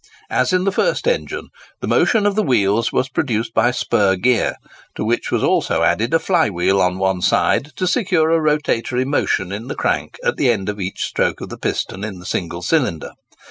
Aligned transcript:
As 0.31 0.51
in 0.51 0.63
the 0.63 0.71
first 0.71 1.05
engine, 1.07 1.49
the 1.79 1.87
motion 1.87 2.25
of 2.25 2.33
the 2.33 2.41
wheels 2.41 2.91
was 2.91 3.07
produced 3.07 3.53
by 3.53 3.69
spur 3.69 4.15
gear, 4.15 4.55
to 4.95 5.05
which 5.05 5.29
was 5.29 5.43
also 5.43 5.83
added 5.83 6.11
a 6.11 6.17
fly 6.17 6.49
wheel 6.49 6.81
on 6.81 6.97
one 6.97 7.21
side, 7.21 7.75
to 7.75 7.85
secure 7.85 8.31
a 8.31 8.39
rotatory 8.41 9.05
motion 9.05 9.51
in 9.51 9.67
the 9.67 9.75
crank 9.75 10.17
at 10.23 10.37
the 10.37 10.49
end 10.49 10.69
of 10.69 10.81
each 10.81 11.03
stroke 11.03 11.39
of 11.39 11.49
the 11.49 11.59
piston 11.59 12.03
in 12.03 12.17
the 12.17 12.25
single 12.25 12.63
cylinder. 12.63 13.11